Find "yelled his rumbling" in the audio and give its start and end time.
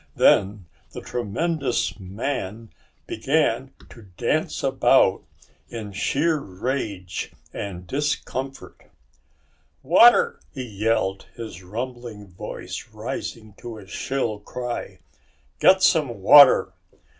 10.63-12.29